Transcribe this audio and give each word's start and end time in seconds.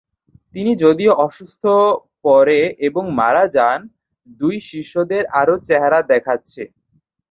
তিনি 0.55 0.71
যদিও 0.83 1.11
অসুস্থ 1.25 1.63
পড়ে, 2.25 2.59
এবং 2.87 3.03
মারা 3.19 3.45
যান, 3.55 3.79
দুই 4.39 4.55
শিষ্যদের 4.69 5.23
আরও 5.41 5.55
চেহারা 5.67 5.99
দেখাচ্ছে। 6.11 6.61